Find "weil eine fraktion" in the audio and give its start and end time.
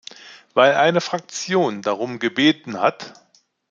0.55-1.83